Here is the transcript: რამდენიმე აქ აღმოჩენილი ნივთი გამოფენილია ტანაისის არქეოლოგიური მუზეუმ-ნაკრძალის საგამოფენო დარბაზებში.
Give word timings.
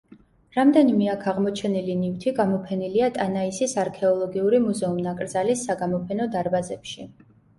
რამდენიმე 0.57 1.09
აქ 1.15 1.25
აღმოჩენილი 1.31 1.97
ნივთი 1.99 2.33
გამოფენილია 2.39 3.09
ტანაისის 3.17 3.77
არქეოლოგიური 3.83 4.63
მუზეუმ-ნაკრძალის 4.65 5.61
საგამოფენო 5.69 6.29
დარბაზებში. 6.37 7.07